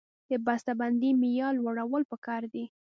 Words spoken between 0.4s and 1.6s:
بسته بندۍ معیار